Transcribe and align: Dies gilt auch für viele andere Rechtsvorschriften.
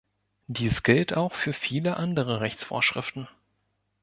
Dies 0.47 0.81
gilt 0.81 1.13
auch 1.15 1.35
für 1.35 1.53
viele 1.53 1.97
andere 1.97 2.39
Rechtsvorschriften. 2.41 3.27